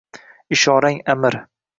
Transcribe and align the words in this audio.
ishorang 0.55 0.95
amr 1.15 1.35